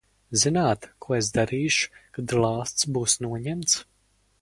Zināt, 0.43 0.87
ko 1.05 1.17
es 1.17 1.29
darīšu, 1.35 1.93
kad 2.17 2.35
lāsts 2.47 2.91
būs 2.97 3.19
noņemts? 3.27 3.81